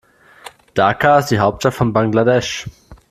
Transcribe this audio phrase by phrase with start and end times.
[0.73, 2.65] Dhaka ist die Hauptstadt von Bangladesch.